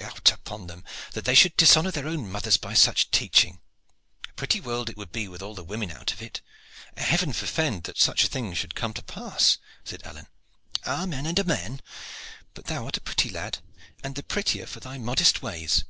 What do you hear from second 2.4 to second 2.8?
by